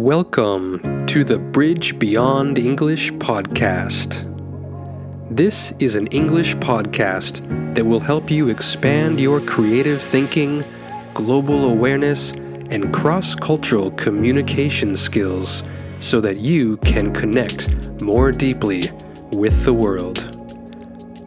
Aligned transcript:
Welcome 0.00 1.04
to 1.08 1.24
the 1.24 1.36
Bridge 1.36 1.98
Beyond 1.98 2.58
English 2.58 3.12
podcast. 3.12 4.24
This 5.30 5.74
is 5.78 5.94
an 5.94 6.06
English 6.06 6.56
podcast 6.56 7.44
that 7.74 7.84
will 7.84 8.00
help 8.00 8.30
you 8.30 8.48
expand 8.48 9.20
your 9.20 9.42
creative 9.42 10.00
thinking, 10.00 10.64
global 11.12 11.66
awareness, 11.66 12.32
and 12.70 12.94
cross 12.94 13.34
cultural 13.34 13.90
communication 13.90 14.96
skills 14.96 15.62
so 15.98 16.18
that 16.22 16.40
you 16.40 16.78
can 16.78 17.12
connect 17.12 17.68
more 18.00 18.32
deeply 18.32 18.84
with 19.32 19.66
the 19.66 19.74
world. 19.74 20.18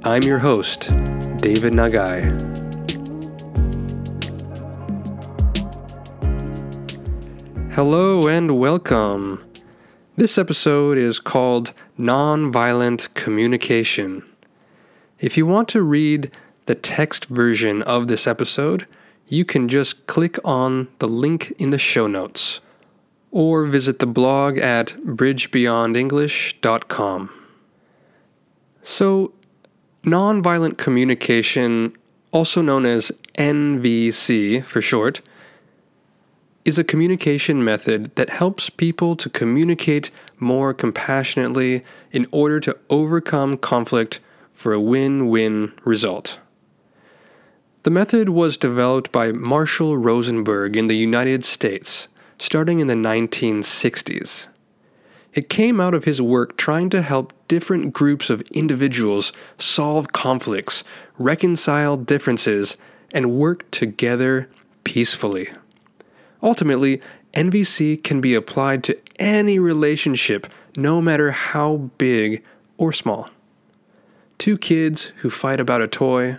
I'm 0.03 0.23
your 0.23 0.39
host, 0.39 0.89
David 1.37 1.73
Nagai. 1.73 2.62
Hello 7.75 8.27
and 8.27 8.59
welcome. 8.59 9.43
This 10.15 10.37
episode 10.37 10.95
is 10.95 11.17
called 11.17 11.73
Nonviolent 11.97 13.11
Communication. 13.15 14.21
If 15.19 15.37
you 15.37 15.47
want 15.47 15.69
to 15.69 15.81
read 15.81 16.29
the 16.67 16.75
text 16.75 17.25
version 17.25 17.81
of 17.81 18.07
this 18.07 18.27
episode, 18.27 18.85
you 19.27 19.43
can 19.43 19.67
just 19.67 20.05
click 20.05 20.37
on 20.45 20.87
the 20.99 21.07
link 21.07 21.51
in 21.57 21.71
the 21.71 21.79
show 21.79 22.05
notes 22.05 22.59
or 23.31 23.65
visit 23.65 23.97
the 23.97 24.05
blog 24.05 24.59
at 24.59 24.95
bridgebeyondenglish.com. 25.03 27.29
So, 28.83 29.33
nonviolent 30.03 30.77
communication, 30.77 31.95
also 32.31 32.61
known 32.61 32.85
as 32.85 33.11
NVC 33.35 34.63
for 34.63 34.79
short, 34.79 35.21
is 36.65 36.77
a 36.77 36.83
communication 36.83 37.63
method 37.63 38.15
that 38.15 38.29
helps 38.29 38.69
people 38.69 39.15
to 39.15 39.29
communicate 39.29 40.11
more 40.39 40.73
compassionately 40.73 41.83
in 42.11 42.25
order 42.31 42.59
to 42.59 42.77
overcome 42.89 43.57
conflict 43.57 44.19
for 44.53 44.73
a 44.73 44.81
win 44.81 45.27
win 45.27 45.73
result. 45.83 46.39
The 47.83 47.91
method 47.91 48.29
was 48.29 48.57
developed 48.57 49.11
by 49.11 49.33
Marshall 49.33 49.97
Rosenberg 49.97 50.77
in 50.77 50.87
the 50.87 50.95
United 50.95 51.43
States 51.43 52.07
starting 52.43 52.79
in 52.79 52.87
the 52.87 52.93
1960s. 52.93 54.47
It 55.33 55.49
came 55.49 55.79
out 55.79 55.93
of 55.93 56.03
his 56.03 56.21
work 56.21 56.57
trying 56.57 56.89
to 56.91 57.01
help 57.01 57.33
different 57.47 57.93
groups 57.93 58.29
of 58.29 58.41
individuals 58.51 59.31
solve 59.57 60.11
conflicts, 60.11 60.83
reconcile 61.17 61.97
differences, 61.97 62.77
and 63.13 63.31
work 63.31 63.69
together 63.71 64.49
peacefully. 64.83 65.49
Ultimately, 66.43 67.01
NVC 67.33 68.03
can 68.03 68.19
be 68.19 68.35
applied 68.35 68.83
to 68.83 68.97
any 69.17 69.57
relationship, 69.57 70.45
no 70.75 71.01
matter 71.01 71.31
how 71.31 71.89
big 71.97 72.43
or 72.77 72.91
small. 72.91 73.29
Two 74.37 74.57
kids 74.57 75.13
who 75.21 75.29
fight 75.29 75.61
about 75.61 75.81
a 75.81 75.87
toy, 75.87 76.37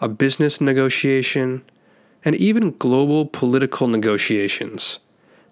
a 0.00 0.08
business 0.08 0.60
negotiation, 0.60 1.62
and 2.24 2.34
even 2.34 2.76
global 2.78 3.24
political 3.26 3.86
negotiations. 3.86 4.98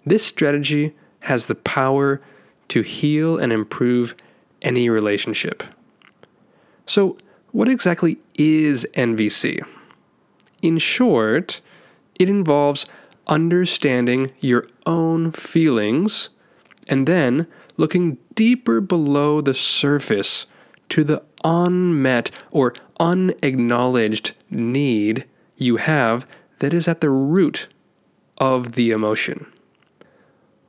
This 0.05 0.25
strategy 0.25 0.93
has 1.21 1.45
the 1.45 1.55
power 1.55 2.21
to 2.67 2.81
heal 2.81 3.37
and 3.37 3.53
improve 3.53 4.15
any 4.61 4.89
relationship. 4.89 5.63
So, 6.85 7.17
what 7.51 7.69
exactly 7.69 8.17
is 8.35 8.85
NVC? 8.95 9.63
In 10.61 10.79
short, 10.79 11.61
it 12.19 12.27
involves 12.27 12.85
understanding 13.27 14.31
your 14.39 14.67
own 14.85 15.31
feelings, 15.31 16.29
and 16.87 17.07
then 17.07 17.47
looking 17.77 18.17
deeper 18.35 18.81
below 18.81 19.41
the 19.41 19.53
surface 19.53 20.45
to 20.89 21.03
the 21.03 21.23
unmet 21.43 22.31
or 22.51 22.73
unacknowledged 22.99 24.33
need 24.49 25.25
you 25.57 25.77
have 25.77 26.27
that 26.59 26.73
is 26.73 26.87
at 26.87 27.01
the 27.01 27.09
root 27.09 27.67
of 28.37 28.73
the 28.73 28.91
emotion. 28.91 29.45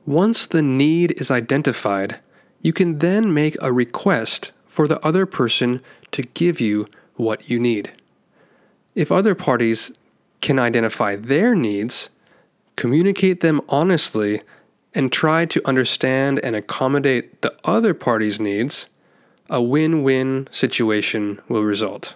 Once 0.05 0.45
the 0.45 0.61
need 0.61 1.11
is 1.19 1.31
identified, 1.31 2.19
you 2.61 2.71
can 2.73 2.99
then 2.99 3.33
make 3.33 3.57
a 3.61 3.73
request 3.73 4.51
for 4.67 4.87
the 4.87 5.03
other 5.05 5.25
person 5.25 5.81
to 6.11 6.23
give 6.23 6.59
you 6.59 6.87
what 7.15 7.49
you 7.49 7.59
need. 7.59 7.91
If 8.93 9.11
other 9.11 9.35
parties 9.35 9.91
can 10.41 10.59
identify 10.59 11.15
their 11.15 11.55
needs, 11.55 12.09
communicate 12.75 13.41
them 13.41 13.61
honestly, 13.69 14.41
and 14.93 15.11
try 15.11 15.45
to 15.45 15.67
understand 15.67 16.39
and 16.39 16.55
accommodate 16.55 17.41
the 17.41 17.53
other 17.63 17.93
party's 17.93 18.39
needs, 18.39 18.87
a 19.49 19.61
win 19.61 20.03
win 20.03 20.47
situation 20.51 21.39
will 21.49 21.63
result. 21.63 22.15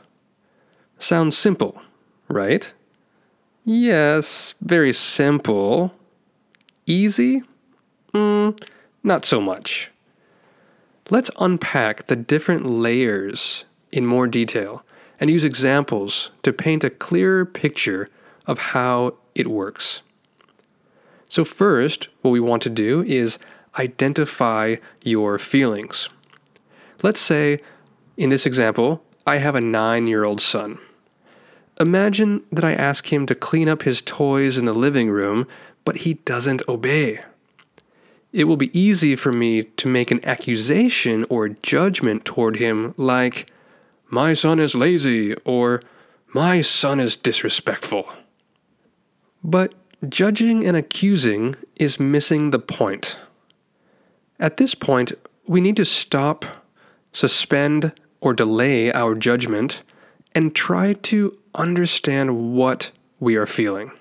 Sounds 0.97 1.37
simple, 1.37 1.81
right? 2.27 2.71
Yes, 3.65 4.55
very 4.61 4.93
simple. 4.93 5.93
Easy? 6.85 7.43
Mm, 8.13 8.59
not 9.03 9.25
so 9.25 9.39
much. 9.39 9.91
Let's 11.09 11.31
unpack 11.39 12.07
the 12.07 12.15
different 12.15 12.65
layers 12.65 13.65
in 13.91 14.05
more 14.05 14.27
detail 14.27 14.83
and 15.19 15.29
use 15.29 15.43
examples 15.43 16.31
to 16.43 16.53
paint 16.53 16.83
a 16.83 16.89
clearer 16.89 17.45
picture 17.45 18.09
of 18.47 18.57
how 18.59 19.15
it 19.35 19.47
works. 19.47 20.01
So, 21.29 21.45
first, 21.45 22.07
what 22.21 22.31
we 22.31 22.39
want 22.39 22.63
to 22.63 22.69
do 22.69 23.03
is 23.03 23.37
identify 23.77 24.77
your 25.03 25.37
feelings. 25.37 26.09
Let's 27.03 27.21
say, 27.21 27.61
in 28.17 28.29
this 28.29 28.45
example, 28.45 29.03
I 29.25 29.37
have 29.37 29.55
a 29.55 29.61
nine 29.61 30.07
year 30.07 30.25
old 30.25 30.41
son. 30.41 30.79
Imagine 31.79 32.41
that 32.51 32.65
I 32.65 32.73
ask 32.73 33.13
him 33.13 33.25
to 33.27 33.35
clean 33.35 33.69
up 33.69 33.83
his 33.83 34.01
toys 34.01 34.57
in 34.57 34.65
the 34.65 34.73
living 34.73 35.09
room, 35.09 35.47
but 35.85 35.97
he 35.97 36.15
doesn't 36.15 36.67
obey. 36.67 37.21
It 38.33 38.43
will 38.43 38.57
be 38.57 38.77
easy 38.77 39.15
for 39.15 39.31
me 39.31 39.63
to 39.63 39.87
make 39.87 40.11
an 40.11 40.23
accusation 40.25 41.25
or 41.29 41.49
judgment 41.49 42.25
toward 42.25 42.57
him, 42.57 42.93
like, 42.97 43.51
My 44.09 44.33
son 44.33 44.59
is 44.59 44.75
lazy, 44.75 45.35
or 45.45 45.81
My 46.33 46.61
son 46.61 46.99
is 46.99 47.15
disrespectful. 47.15 48.11
But 49.43 49.73
Judging 50.07 50.65
and 50.65 50.77
accusing 50.77 51.57
is 51.75 51.99
missing 51.99 52.51
the 52.51 52.59
point. 52.59 53.17
At 54.39 54.55
this 54.55 54.73
point, 54.73 55.11
we 55.45 55.59
need 55.59 55.75
to 55.75 55.83
stop, 55.83 56.45
suspend, 57.11 57.91
or 58.21 58.33
delay 58.33 58.93
our 58.93 59.13
judgment 59.13 59.83
and 60.33 60.55
try 60.55 60.93
to 60.93 61.37
understand 61.53 62.55
what 62.55 62.91
we 63.19 63.35
are 63.35 63.45
feeling. 63.45 63.91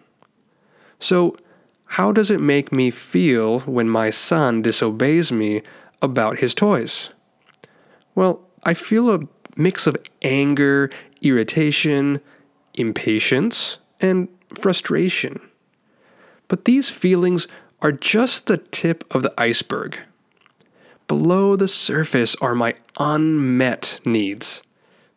So, 1.01 1.37
how 1.93 2.13
does 2.13 2.31
it 2.31 2.41
make 2.41 2.71
me 2.71 2.93
feel 2.93 3.61
when 3.61 3.89
my 3.89 4.11
son 4.11 4.63
disobeys 4.63 5.33
me 5.33 5.63
about 6.01 6.39
his 6.39 6.55
toys? 6.55 7.11
Well, 8.15 8.41
I 8.63 8.75
feel 8.75 9.11
a 9.11 9.27
mix 9.57 9.89
of 9.89 9.97
anger, 10.23 10.91
irritation, 11.23 12.21
impatience, 12.75 13.79
and 14.01 14.29
frustration. 14.55 15.41
But 16.49 16.65
these 16.65 16.89
feelings 16.89 17.47
are 17.81 17.93
just 17.93 18.47
the 18.47 18.59
tip 18.59 19.05
of 19.15 19.23
the 19.23 19.35
iceberg. 19.39 20.01
Below 21.07 21.57
the 21.57 21.69
surface 21.69 22.35
are 22.37 22.55
my 22.55 22.75
unmet 22.99 24.01
needs, 24.05 24.63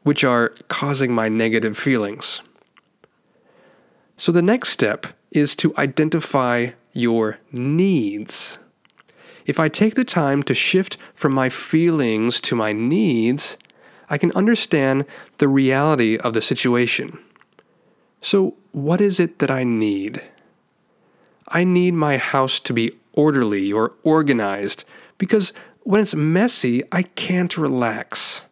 which 0.03 0.23
are 0.23 0.49
causing 0.67 1.13
my 1.13 1.27
negative 1.27 1.77
feelings. 1.77 2.41
So 4.15 4.31
the 4.31 4.41
next 4.41 4.69
step 4.69 5.07
is 5.31 5.55
to 5.57 5.75
identify 5.77 6.71
your 6.93 7.39
needs. 7.51 8.57
If 9.45 9.59
I 9.59 9.69
take 9.69 9.95
the 9.95 10.05
time 10.05 10.43
to 10.43 10.53
shift 10.53 10.97
from 11.15 11.33
my 11.33 11.49
feelings 11.49 12.39
to 12.41 12.55
my 12.55 12.71
needs, 12.71 13.57
I 14.09 14.17
can 14.17 14.31
understand 14.33 15.05
the 15.39 15.47
reality 15.47 16.17
of 16.17 16.33
the 16.33 16.41
situation. 16.41 17.17
So, 18.21 18.55
what 18.71 19.01
is 19.01 19.19
it 19.19 19.39
that 19.39 19.49
I 19.49 19.63
need? 19.63 20.21
I 21.53 21.65
need 21.65 21.93
my 21.93 22.17
house 22.17 22.59
to 22.61 22.73
be 22.73 22.93
orderly 23.13 23.71
or 23.71 23.93
organized 24.03 24.85
because 25.17 25.51
when 25.83 25.99
it's 26.01 26.15
messy, 26.15 26.83
I 26.91 27.03
can't 27.03 27.57
relax. 27.57 28.43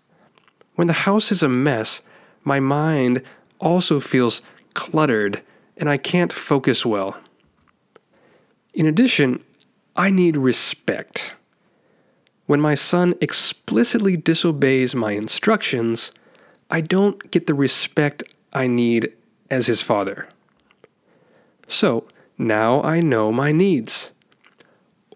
When 0.75 0.87
the 0.87 0.93
house 0.93 1.31
is 1.31 1.41
a 1.41 1.49
mess, 1.49 2.01
my 2.43 2.59
mind 2.59 3.23
also 3.59 3.99
feels 3.99 4.41
cluttered 4.73 5.41
and 5.77 5.89
I 5.89 5.97
can't 5.97 6.33
focus 6.33 6.85
well. 6.85 7.17
In 8.73 8.85
addition, 8.85 9.43
I 9.95 10.09
need 10.11 10.35
respect. 10.35 11.33
When 12.47 12.59
my 12.59 12.75
son 12.75 13.15
explicitly 13.21 14.17
disobeys 14.17 14.93
my 14.93 15.13
instructions, 15.13 16.11
I 16.69 16.81
don't 16.81 17.31
get 17.31 17.47
the 17.47 17.53
respect 17.53 18.23
I 18.51 18.67
need 18.67 19.13
as 19.49 19.67
his 19.67 19.81
father. 19.81 20.27
So, 21.67 22.05
now 22.39 22.81
I 22.81 23.01
know 23.01 23.31
my 23.31 23.51
needs. 23.51 24.11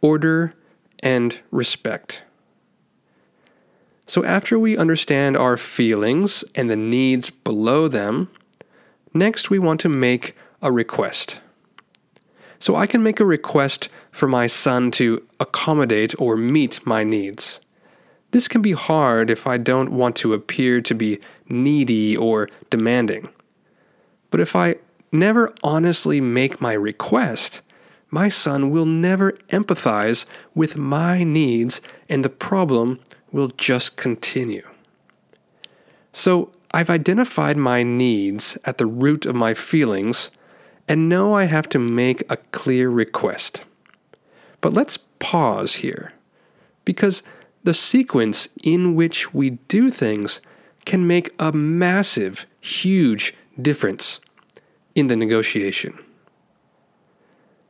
order 0.02 0.54
and 1.00 1.40
respect. 1.50 2.24
So, 4.06 4.26
after 4.26 4.60
we 4.60 4.78
understand 4.78 5.38
our 5.38 5.56
feelings 5.56 6.44
and 6.56 6.70
the 6.70 6.76
needs 6.76 7.30
below 7.30 7.88
them, 7.88 8.30
next 9.14 9.50
we 9.50 9.60
want 9.60 9.80
to 9.82 9.90
make 9.90 10.36
a 10.62 10.74
request. 10.74 11.38
So, 12.60 12.76
I 12.76 12.86
can 12.86 13.02
make 13.02 13.22
a 13.22 13.26
request 13.26 13.88
for 14.12 14.28
my 14.28 14.46
son 14.46 14.92
to 14.92 15.26
accommodate 15.40 16.14
or 16.20 16.36
meet 16.36 16.86
my 16.86 17.06
needs. 17.06 17.62
This 18.32 18.50
can 18.50 18.62
be 18.62 18.74
hard 18.74 19.30
if 19.30 19.48
I 19.48 19.58
don't 19.58 19.92
want 19.92 20.18
to 20.18 20.34
appear 20.34 20.82
to 20.82 20.94
be 20.94 21.20
needy 21.48 22.18
or 22.18 22.50
demanding. 22.70 23.30
But 24.32 24.42
if 24.42 24.56
I 24.56 24.76
never 25.14 25.54
honestly 25.64 26.20
make 26.20 26.60
my 26.60 26.74
request, 26.74 27.62
my 28.10 28.30
son 28.30 28.70
will 28.70 28.86
never 28.86 29.32
empathize 29.50 30.26
with 30.54 30.78
my 30.78 31.24
needs 31.24 31.82
and 32.10 32.26
the 32.26 32.30
problem 32.30 33.00
will 33.32 33.48
just 33.50 33.96
continue. 33.96 34.68
So 36.12 36.52
I've 36.74 36.90
identified 36.90 37.58
my 37.58 37.84
needs 37.84 38.58
at 38.66 38.78
the 38.78 38.86
root 38.86 39.26
of 39.26 39.36
my 39.36 39.54
feelings 39.54 40.30
and 40.88 41.10
know 41.10 41.34
I 41.34 41.46
have 41.46 41.70
to 41.70 41.80
make 41.80 42.24
a 42.30 42.38
clear 42.38 42.90
request. 42.90 43.62
But 44.62 44.74
let's 44.74 44.98
pause 45.20 45.76
here 45.76 46.14
because 46.86 47.24
the 47.64 47.74
sequence 47.74 48.48
in 48.64 48.96
which 48.96 49.34
we 49.34 49.52
do 49.52 49.90
things 49.90 50.42
can 50.86 51.08
make 51.08 51.34
a 51.40 51.52
massive, 51.52 52.46
huge 52.60 53.34
difference 53.60 54.20
in 54.96 55.08
the 55.08 55.16
negotiation. 55.16 55.98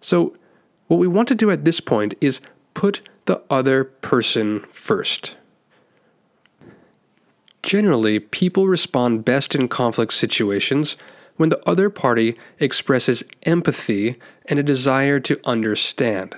So, 0.01 0.35
what 0.87 0.97
we 0.97 1.07
want 1.07 1.27
to 1.29 1.35
do 1.35 1.49
at 1.49 1.65
this 1.65 1.79
point 1.79 2.13
is 2.19 2.41
put 2.73 3.01
the 3.25 3.41
other 3.49 3.83
person 3.83 4.65
first. 4.71 5.35
Generally, 7.63 8.19
people 8.19 8.67
respond 8.67 9.23
best 9.23 9.55
in 9.55 9.69
conflict 9.69 10.13
situations 10.13 10.97
when 11.37 11.49
the 11.49 11.67
other 11.67 11.89
party 11.89 12.37
expresses 12.59 13.23
empathy 13.43 14.19
and 14.47 14.59
a 14.59 14.63
desire 14.63 15.19
to 15.21 15.39
understand. 15.45 16.35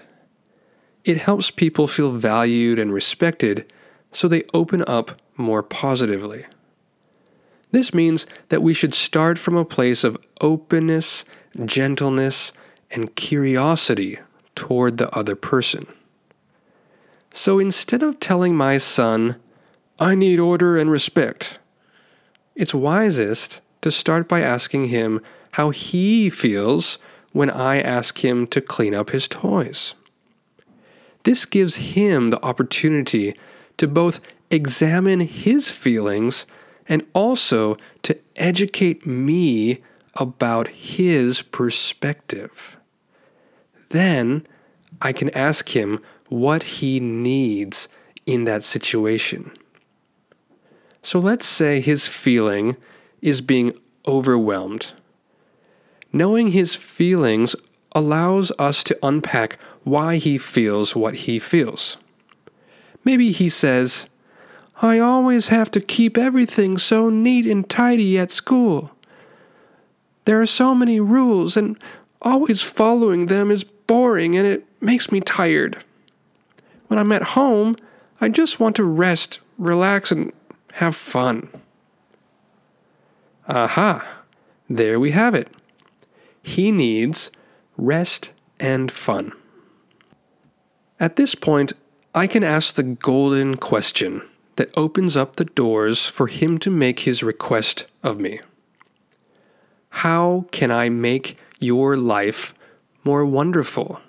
It 1.04 1.18
helps 1.18 1.52
people 1.52 1.88
feel 1.88 2.12
valued 2.12 2.80
and 2.80 2.94
respected, 2.94 3.72
so 4.12 4.28
they 4.28 4.44
open 4.54 4.84
up 4.88 5.20
more 5.36 5.64
positively. 5.64 6.46
This 7.76 7.94
means 7.94 8.26
that 8.48 8.64
we 8.64 8.74
should 8.74 8.94
start 8.94 9.38
from 9.38 9.58
a 9.58 9.66
place 9.66 10.06
of 10.06 10.18
openness, 10.40 11.26
gentleness, 11.66 12.54
and 12.90 13.14
curiosity 13.18 14.18
toward 14.56 14.98
the 14.98 15.14
other 15.14 15.36
person. 15.36 15.86
So 17.34 17.60
instead 17.60 18.02
of 18.02 18.22
telling 18.22 18.56
my 18.56 18.78
son, 18.78 19.36
I 20.00 20.16
need 20.16 20.40
order 20.40 20.78
and 20.78 20.90
respect, 20.90 21.60
it's 22.56 22.74
wisest 22.74 23.60
to 23.82 23.92
start 23.92 24.30
by 24.30 24.40
asking 24.40 24.88
him 24.88 25.20
how 25.52 25.72
he 25.72 26.30
feels 26.30 26.98
when 27.34 27.50
I 27.50 27.82
ask 27.82 28.24
him 28.24 28.48
to 28.48 28.62
clean 28.62 28.96
up 28.96 29.10
his 29.10 29.28
toys. 29.28 29.96
This 31.26 31.44
gives 31.44 31.76
him 31.76 32.30
the 32.30 32.42
opportunity 32.42 33.36
to 33.76 33.86
both 33.86 34.22
examine 34.50 35.20
his 35.20 35.70
feelings 35.70 36.46
and 36.88 37.06
also 37.14 37.78
to 38.04 38.18
educate 38.36 39.06
me 39.06 39.82
about 40.16 40.68
his 40.70 41.42
perspective. 41.42 42.78
Then 43.90 44.46
I 45.02 45.12
can 45.12 45.30
ask 45.32 45.76
him 45.76 46.02
what 46.30 46.64
he 46.64 47.00
needs 47.00 47.88
in 48.26 48.46
that 48.46 48.64
situation. 48.64 49.52
So 51.02 51.20
let's 51.20 51.46
say 51.46 51.82
his 51.82 52.08
feeling 52.08 52.78
is 53.22 53.42
being 53.42 53.74
overwhelmed. 54.08 54.92
Knowing 56.12 56.52
his 56.52 56.74
feelings 56.76 57.56
allows 57.92 58.52
us 58.58 58.84
to 58.84 58.98
unpack 59.04 59.60
why 59.84 60.18
he 60.18 60.38
feels 60.38 60.96
what 60.96 61.16
he 61.16 61.40
feels. 61.40 61.98
Maybe 63.04 63.32
he 63.32 63.50
says, 63.50 64.08
I 64.82 65.00
always 65.00 65.48
have 65.48 65.72
to 65.72 65.80
keep 65.82 66.18
everything 66.18 66.78
so 66.78 67.10
neat 67.10 67.46
and 67.46 67.70
tidy 67.70 68.18
at 68.18 68.32
school. 68.32 68.92
There 70.26 70.42
are 70.42 70.48
so 70.48 70.76
many 70.76 71.00
rules, 71.00 71.56
and 71.56 71.78
always 72.22 72.62
following 72.62 73.28
them 73.28 73.52
is 73.52 73.64
boring 73.64 74.36
and 74.36 74.46
it 74.46 74.66
makes 74.82 75.12
me 75.12 75.22
tired. 75.22 75.84
When 76.88 77.00
I'm 77.00 77.12
at 77.12 77.22
home, 77.24 77.76
I 78.20 78.30
just 78.30 78.60
want 78.60 78.76
to 78.78 78.84
rest, 78.84 79.40
relax, 79.58 80.12
and 80.12 80.34
have 80.74 80.96
fun. 80.96 81.50
Aha! 83.48 84.24
There 84.70 85.00
we 85.00 85.12
have 85.12 85.36
it. 85.36 85.56
He 86.42 86.72
needs 86.72 87.32
rest 87.78 88.32
and 88.60 88.92
fun. 88.92 89.32
At 91.00 91.16
this 91.16 91.36
point, 91.36 91.74
I 92.14 92.28
can 92.28 92.44
ask 92.44 92.76
the 92.76 92.84
golden 92.84 93.58
question 93.58 94.22
that 94.56 94.72
opens 94.78 95.18
up 95.18 95.36
the 95.36 95.46
doors 95.46 96.06
for 96.06 96.28
him 96.28 96.58
to 96.60 96.70
make 96.70 97.02
his 97.02 97.24
request 97.24 97.86
of 98.04 98.20
me. 98.20 98.40
How 99.90 100.46
can 100.52 100.72
I 100.72 100.90
make 100.90 101.38
your 101.60 101.98
life 101.98 102.54
more 103.04 103.26
wonderful? 103.26 104.02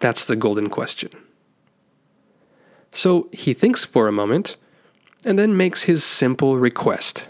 That's 0.00 0.24
the 0.24 0.36
golden 0.36 0.68
question. 0.68 1.10
So 2.92 3.28
he 3.32 3.54
thinks 3.54 3.84
for 3.84 4.08
a 4.08 4.12
moment 4.12 4.56
and 5.24 5.38
then 5.38 5.56
makes 5.56 5.84
his 5.84 6.04
simple 6.04 6.56
request. 6.56 7.28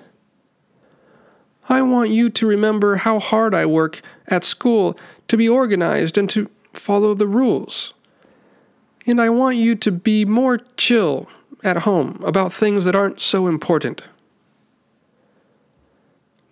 I 1.68 1.82
want 1.82 2.10
you 2.10 2.30
to 2.30 2.46
remember 2.46 2.96
how 2.96 3.18
hard 3.18 3.54
I 3.54 3.66
work 3.66 4.00
at 4.28 4.44
school 4.44 4.96
to 5.28 5.36
be 5.36 5.48
organized 5.48 6.16
and 6.16 6.30
to 6.30 6.48
follow 6.72 7.14
the 7.14 7.26
rules. 7.26 7.92
And 9.06 9.20
I 9.20 9.30
want 9.30 9.56
you 9.56 9.74
to 9.76 9.90
be 9.90 10.24
more 10.24 10.58
chill 10.76 11.28
at 11.66 11.78
home 11.78 12.22
about 12.24 12.52
things 12.52 12.84
that 12.84 12.94
aren't 12.94 13.20
so 13.20 13.48
important. 13.48 14.02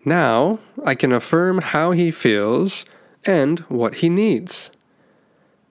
Now 0.04 0.58
I 0.84 0.94
can 0.94 1.12
affirm 1.12 1.58
how 1.58 1.92
he 1.92 2.10
feels 2.10 2.84
and 3.24 3.60
what 3.60 3.96
he 3.96 4.08
needs. 4.08 4.70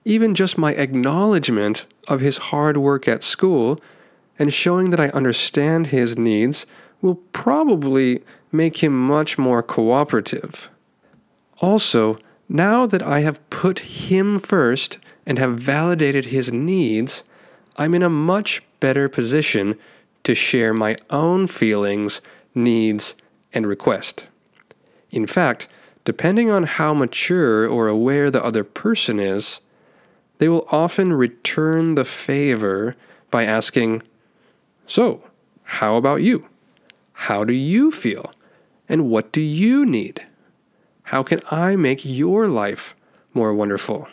Even 0.04 0.34
just 0.34 0.58
my 0.58 0.72
acknowledgement 0.74 1.86
of 2.08 2.20
his 2.20 2.38
hard 2.38 2.76
work 2.76 3.06
at 3.06 3.22
school 3.22 3.80
and 4.38 4.52
showing 4.52 4.90
that 4.90 5.00
I 5.00 5.08
understand 5.10 5.88
his 5.88 6.18
needs 6.18 6.66
will 7.00 7.16
probably 7.32 8.24
make 8.50 8.82
him 8.82 9.06
much 9.06 9.38
more 9.38 9.62
cooperative. 9.62 10.70
Also, 11.60 12.18
now 12.48 12.86
that 12.86 13.02
I 13.02 13.20
have 13.20 13.48
put 13.50 13.78
him 13.78 14.38
first 14.38 14.98
and 15.26 15.38
have 15.38 15.58
validated 15.58 16.26
his 16.26 16.52
needs, 16.52 17.22
I'm 17.76 17.94
in 17.94 18.02
a 18.02 18.10
much 18.10 18.62
better 18.84 19.08
position 19.08 19.78
to 20.24 20.34
share 20.34 20.74
my 20.74 20.94
own 21.08 21.46
feelings, 21.46 22.20
needs, 22.54 23.14
and 23.54 23.66
request. 23.66 24.26
In 25.10 25.26
fact, 25.26 25.68
depending 26.04 26.50
on 26.50 26.64
how 26.64 26.92
mature 26.92 27.66
or 27.66 27.88
aware 27.88 28.30
the 28.30 28.44
other 28.44 28.62
person 28.62 29.18
is, 29.18 29.60
they 30.36 30.50
will 30.50 30.68
often 30.70 31.14
return 31.14 31.94
the 31.94 32.04
favor 32.04 32.94
by 33.30 33.44
asking, 33.44 34.02
So, 34.86 35.24
how 35.62 35.96
about 35.96 36.20
you? 36.20 36.46
How 37.14 37.42
do 37.42 37.54
you 37.54 37.90
feel? 37.90 38.34
And 38.86 39.08
what 39.08 39.32
do 39.32 39.40
you 39.40 39.86
need? 39.86 40.26
How 41.04 41.22
can 41.22 41.40
I 41.50 41.74
make 41.74 42.04
your 42.04 42.48
life 42.48 42.94
more 43.32 43.54
wonderful? 43.54 44.08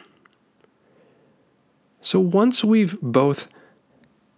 So 2.01 2.21
once 2.21 2.63
we've 2.63 2.97
both 3.01 3.49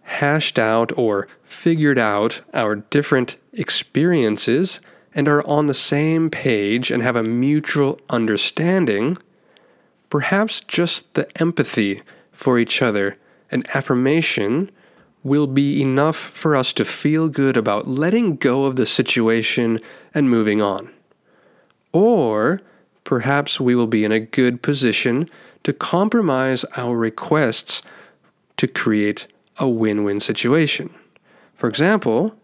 hashed 0.04 0.58
out 0.58 0.96
or 0.96 1.26
figured 1.44 1.98
out 1.98 2.40
our 2.52 2.76
different 2.76 3.36
experiences 3.52 4.80
and 5.14 5.28
are 5.28 5.46
on 5.46 5.66
the 5.66 5.74
same 5.74 6.30
page 6.30 6.90
and 6.90 7.02
have 7.02 7.16
a 7.16 7.22
mutual 7.22 7.98
understanding, 8.10 9.16
perhaps 10.10 10.60
just 10.60 11.12
the 11.14 11.26
empathy 11.40 12.02
for 12.32 12.58
each 12.58 12.82
other 12.82 13.16
and 13.50 13.68
affirmation 13.74 14.70
will 15.22 15.46
be 15.46 15.80
enough 15.80 16.16
for 16.16 16.54
us 16.54 16.72
to 16.74 16.84
feel 16.84 17.28
good 17.28 17.56
about 17.56 17.86
letting 17.86 18.36
go 18.36 18.64
of 18.64 18.76
the 18.76 18.86
situation 18.86 19.80
and 20.12 20.28
moving 20.28 20.60
on. 20.60 20.90
Or 21.92 22.60
perhaps 23.04 23.58
we 23.58 23.74
will 23.74 23.86
be 23.86 24.04
in 24.04 24.12
a 24.12 24.20
good 24.20 24.60
position 24.60 25.28
to 25.62 25.72
compromise 25.72 26.64
our 26.76 26.96
requests 26.96 27.80
to 28.58 28.66
create 28.66 29.26
a 29.58 29.68
win 29.68 30.04
win 30.04 30.20
situation. 30.20 30.94
For 31.54 31.68
example, 31.68 32.34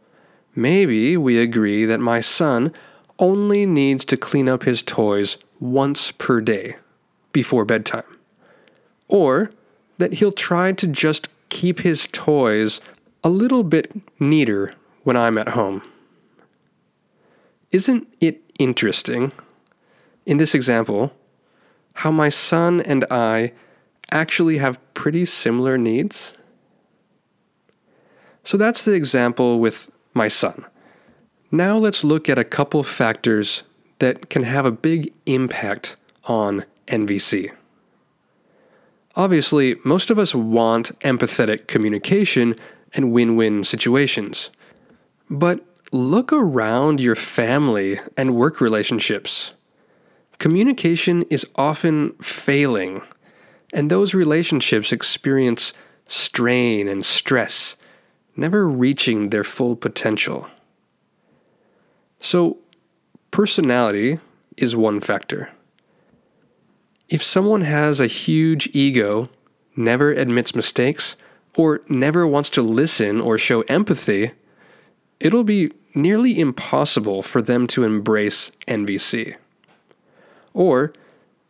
maybe 0.55 1.17
we 1.17 1.39
agree 1.39 1.85
that 1.85 2.01
my 2.01 2.21
son 2.21 2.73
only 3.19 3.67
needs 3.67 4.05
to 4.07 4.17
clean 4.17 4.49
up 4.49 4.63
his 4.63 4.83
toys 4.83 5.37
once 5.59 6.11
per 6.13 6.41
day 6.41 6.77
before 7.33 7.65
bedtime. 7.65 8.05
Or 9.09 9.51
that 9.99 10.15
he'll 10.15 10.33
try 10.33 10.73
to 10.73 10.87
just 10.87 11.29
keep 11.49 11.81
his 11.81 12.09
toys 12.13 12.81
a 13.23 13.29
little 13.29 13.65
bit 13.65 13.93
neater 14.19 14.75
when 15.03 15.17
I'm 15.17 15.37
at 15.37 15.49
home. 15.49 15.83
Isn't 17.71 18.09
it 18.21 18.41
interesting, 18.59 19.33
in 20.27 20.39
this 20.39 20.55
example, 20.55 21.13
how 21.95 22.11
my 22.11 22.29
son 22.29 22.81
and 22.81 23.05
I 23.11 23.53
actually 24.11 24.59
have 24.59 24.79
pretty 24.95 25.25
similar 25.25 25.77
needs? 25.77 26.33
So 28.51 28.57
that's 28.57 28.85
the 28.85 28.95
example 28.95 29.61
with 29.61 29.89
my 30.13 30.27
son. 30.27 30.67
Now 31.53 31.79
let's 31.79 32.03
look 32.03 32.29
at 32.29 32.37
a 32.37 32.43
couple 32.43 32.83
factors 32.83 33.63
that 34.01 34.29
can 34.29 34.43
have 34.43 34.67
a 34.67 34.73
big 34.73 35.13
impact 35.25 35.95
on 36.25 36.65
NVC. 36.89 37.53
Obviously, 39.15 39.77
most 39.85 40.11
of 40.11 40.19
us 40.19 40.35
want 40.35 40.99
empathetic 40.99 41.69
communication 41.69 42.57
and 42.93 43.13
win 43.13 43.37
win 43.37 43.63
situations. 43.63 44.51
But 45.31 45.65
look 45.93 46.33
around 46.33 47.01
your 47.01 47.15
family 47.15 48.01
and 48.17 48.35
work 48.35 48.61
relationships. 48.61 49.53
Communication 50.39 51.23
is 51.31 51.47
often 51.55 52.15
failing, 52.15 53.03
and 53.73 53.93
those 53.93 54.13
relationships 54.13 54.91
experience 54.91 55.73
strain 56.09 56.89
and 56.89 57.07
stress, 57.07 57.77
never 58.37 58.69
reaching 58.69 59.31
their 59.31 59.45
full 59.45 59.77
potential. 59.77 60.49
So, 62.21 62.59
personality 63.31 64.19
is 64.57 64.77
one 64.77 65.01
factor. 65.01 65.51
If 67.09 67.23
someone 67.23 67.63
has 67.63 67.99
a 67.99 68.07
huge 68.07 68.69
ego, 68.73 69.29
never 69.75 70.13
admits 70.13 70.55
mistakes, 70.55 71.17
or 71.57 71.81
never 71.89 72.27
wants 72.27 72.51
to 72.51 72.63
listen 72.63 73.21
or 73.21 73.37
show 73.37 73.63
empathy, 73.63 74.33
it'll 75.19 75.45
be 75.45 75.73
nearly 75.95 76.39
impossible 76.39 77.23
for 77.23 77.43
them 77.43 77.67
to 77.67 77.83
embrace 77.83 78.53
NVC. 78.69 79.35
Or, 80.55 80.93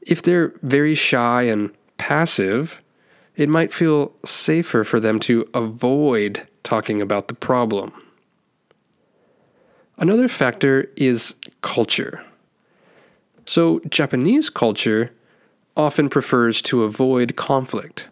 if 0.00 0.22
they're 0.22 0.54
very 0.62 0.94
shy 0.94 1.42
and 1.42 1.70
passive, 1.98 2.82
it 3.36 3.48
might 3.48 3.72
feel 3.72 4.12
safer 4.24 4.84
for 4.84 5.00
them 5.00 5.18
to 5.20 5.48
avoid 5.52 6.46
talking 6.62 7.00
about 7.00 7.28
the 7.28 7.34
problem. 7.34 7.92
Another 9.98 10.28
factor 10.28 10.90
is 10.96 11.34
culture. 11.62 12.24
So, 13.44 13.80
Japanese 13.88 14.48
culture 14.48 15.10
often 15.76 16.08
prefers 16.08 16.62
to 16.62 16.84
avoid 16.84 17.36
conflict. 17.36 18.08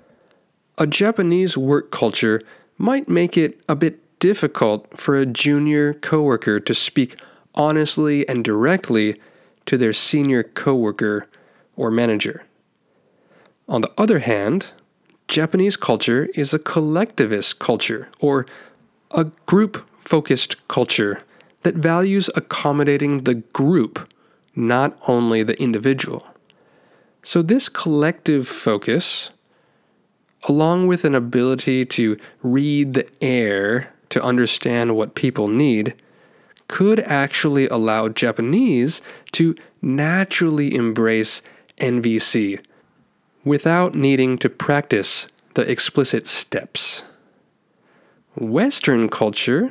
A 0.76 0.86
Japanese 0.86 1.56
work 1.56 1.90
culture 1.90 2.42
might 2.76 3.08
make 3.08 3.36
it 3.36 3.60
a 3.68 3.76
bit 3.76 4.00
difficult 4.20 4.98
for 4.98 5.16
a 5.16 5.26
junior 5.26 5.94
coworker 5.94 6.60
to 6.60 6.74
speak 6.74 7.16
honestly 7.54 8.28
and 8.28 8.44
directly 8.44 9.20
to 9.66 9.76
their 9.76 9.92
senior 9.92 10.42
coworker 10.42 11.26
or 11.76 11.90
manager. 11.90 12.44
On 13.68 13.80
the 13.80 13.92
other 13.98 14.20
hand, 14.20 14.68
Japanese 15.28 15.76
culture 15.76 16.30
is 16.34 16.54
a 16.54 16.58
collectivist 16.58 17.58
culture 17.58 18.08
or 18.18 18.46
a 19.10 19.24
group 19.44 19.86
focused 19.98 20.56
culture 20.68 21.20
that 21.64 21.74
values 21.74 22.30
accommodating 22.34 23.24
the 23.24 23.34
group, 23.34 24.10
not 24.56 24.98
only 25.06 25.42
the 25.42 25.60
individual. 25.60 26.26
So, 27.22 27.42
this 27.42 27.68
collective 27.68 28.48
focus, 28.48 29.28
along 30.44 30.86
with 30.86 31.04
an 31.04 31.14
ability 31.14 31.84
to 31.84 32.16
read 32.42 32.94
the 32.94 33.06
air 33.22 33.92
to 34.08 34.22
understand 34.22 34.96
what 34.96 35.14
people 35.14 35.48
need, 35.48 35.94
could 36.68 37.00
actually 37.00 37.68
allow 37.68 38.08
Japanese 38.08 39.02
to 39.32 39.54
naturally 39.82 40.74
embrace 40.74 41.42
NVC 41.78 42.60
without 43.44 43.94
needing 43.94 44.38
to 44.38 44.48
practice 44.48 45.28
the 45.54 45.70
explicit 45.70 46.26
steps. 46.26 47.02
Western 48.36 49.08
culture 49.08 49.70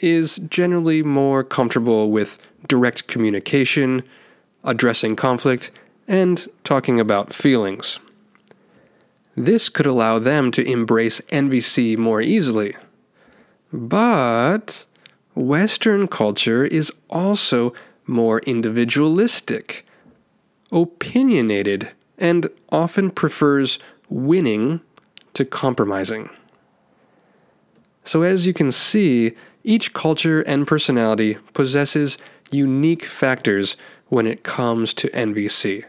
is 0.00 0.36
generally 0.48 1.02
more 1.02 1.44
comfortable 1.44 2.10
with 2.10 2.38
direct 2.66 3.06
communication, 3.06 4.02
addressing 4.64 5.16
conflict, 5.16 5.70
and 6.06 6.48
talking 6.64 6.98
about 6.98 7.32
feelings. 7.32 8.00
This 9.36 9.68
could 9.68 9.86
allow 9.86 10.18
them 10.18 10.50
to 10.52 10.68
embrace 10.68 11.20
NVC 11.28 11.96
more 11.96 12.20
easily. 12.20 12.76
But 13.72 14.84
Western 15.34 16.08
culture 16.08 16.64
is 16.64 16.90
also 17.08 17.72
more 18.06 18.40
individualistic, 18.40 19.86
opinionated, 20.72 21.90
and 22.18 22.48
often 22.70 23.10
prefers 23.10 23.78
winning 24.08 24.80
to 25.34 25.44
compromising. 25.44 26.28
So, 28.04 28.22
as 28.22 28.46
you 28.46 28.54
can 28.54 28.72
see, 28.72 29.32
each 29.64 29.92
culture 29.92 30.40
and 30.42 30.66
personality 30.66 31.38
possesses 31.52 32.18
unique 32.50 33.04
factors 33.04 33.76
when 34.08 34.26
it 34.26 34.42
comes 34.42 34.94
to 34.94 35.08
NVC. 35.10 35.84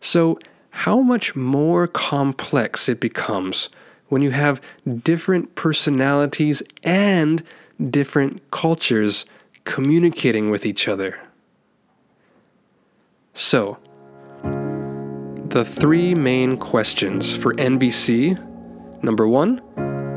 So, 0.00 0.38
how 0.70 1.00
much 1.00 1.34
more 1.34 1.86
complex 1.86 2.88
it 2.88 3.00
becomes 3.00 3.68
when 4.08 4.22
you 4.22 4.30
have 4.30 4.60
different 5.02 5.54
personalities 5.54 6.62
and 6.84 7.42
different 7.88 8.50
cultures 8.50 9.24
communicating 9.64 10.50
with 10.50 10.66
each 10.66 10.88
other. 10.88 11.18
So, 13.34 13.78
the 15.50 15.64
three 15.64 16.14
main 16.14 16.56
questions 16.56 17.36
for 17.36 17.52
NVC 17.54 18.38
number 19.02 19.26
one, 19.26 19.60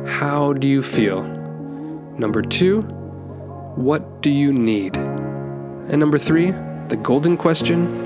how 0.06 0.54
do 0.54 0.68
you 0.68 0.84
feel? 0.84 1.24
Number 2.20 2.44
two, 2.44 2.82
what 3.74 4.22
do 4.22 4.30
you 4.30 4.54
need? 4.54 4.96
And 4.96 5.98
number 6.00 6.20
three, 6.20 6.52
the 6.90 7.00
golden 7.02 7.36
question 7.36 8.00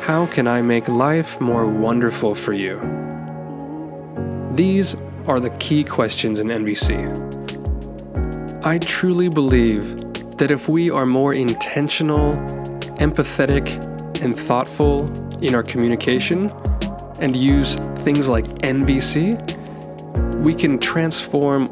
how 0.00 0.24
can 0.26 0.46
I 0.46 0.62
make 0.62 0.88
life 0.88 1.38
more 1.42 1.66
wonderful 1.66 2.34
for 2.34 2.54
you? 2.54 2.80
These 4.54 4.96
are 5.26 5.40
the 5.40 5.50
key 5.58 5.84
questions 5.84 6.40
in 6.40 6.46
NVC. 6.46 6.94
I 8.64 8.78
truly 8.78 9.28
believe 9.28 9.84
that 10.38 10.50
if 10.50 10.70
we 10.70 10.88
are 10.88 11.04
more 11.04 11.34
intentional, 11.34 12.36
empathetic, 12.98 13.68
and 14.22 14.38
thoughtful 14.38 15.25
in 15.40 15.54
our 15.54 15.62
communication 15.62 16.50
and 17.18 17.34
use 17.34 17.76
things 17.98 18.28
like 18.28 18.44
NVC, 18.60 19.40
we 20.42 20.54
can 20.54 20.78
transform 20.78 21.70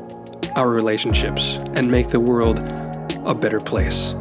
our 0.56 0.68
relationships 0.68 1.59
and 1.75 1.90
make 1.90 2.09
the 2.09 2.21
world 2.21 2.61
a 3.25 3.35
better 3.35 3.61
place. 3.61 4.14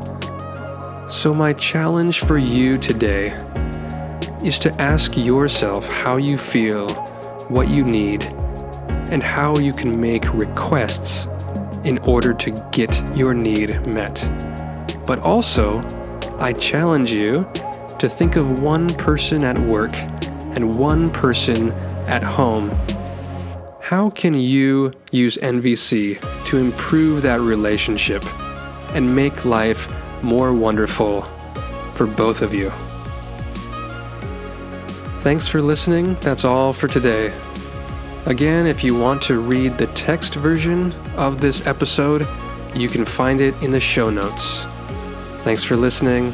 So, 1.09 1.33
my 1.33 1.53
challenge 1.53 2.19
for 2.19 2.37
you 2.37 2.77
today 2.77 3.29
is 4.43 4.59
to 4.59 4.73
ask 4.81 5.15
yourself 5.15 5.87
how 5.87 6.17
you 6.17 6.37
feel, 6.37 6.89
what 7.49 7.67
you 7.67 7.83
need, 7.83 8.25
and 9.11 9.21
how 9.21 9.57
you 9.57 9.73
can 9.73 9.99
make 9.99 10.33
requests 10.33 11.27
in 11.83 11.97
order 11.99 12.33
to 12.33 12.51
get 12.71 12.91
your 13.15 13.33
need 13.33 13.85
met. 13.87 14.15
But 15.05 15.19
also, 15.19 15.81
I 16.39 16.53
challenge 16.53 17.11
you 17.11 17.47
to 18.03 18.09
think 18.09 18.35
of 18.35 18.61
one 18.61 18.87
person 18.95 19.43
at 19.43 19.57
work 19.57 19.95
and 20.55 20.77
one 20.77 21.09
person 21.09 21.71
at 22.07 22.21
home 22.21 22.69
how 23.93 24.09
can 24.09 24.33
you 24.33 24.91
use 25.11 25.37
NVC 25.37 26.17
to 26.45 26.57
improve 26.57 27.21
that 27.21 27.41
relationship 27.41 28.23
and 28.95 29.15
make 29.15 29.45
life 29.45 29.87
more 30.23 30.51
wonderful 30.51 31.21
for 31.93 32.07
both 32.07 32.41
of 32.41 32.55
you? 32.55 32.71
Thanks 35.19 35.47
for 35.47 35.61
listening. 35.61 36.15
That's 36.21 36.43
all 36.43 36.73
for 36.73 36.87
today. 36.87 37.31
Again, 38.25 38.65
if 38.65 38.83
you 38.83 38.97
want 38.97 39.21
to 39.23 39.39
read 39.39 39.77
the 39.77 39.87
text 39.87 40.35
version 40.35 40.91
of 41.15 41.39
this 41.39 41.67
episode, 41.67 42.25
you 42.73 42.89
can 42.89 43.05
find 43.05 43.41
it 43.41 43.53
in 43.61 43.69
the 43.69 43.79
show 43.79 44.09
notes. 44.09 44.63
Thanks 45.43 45.63
for 45.63 45.75
listening. 45.75 46.33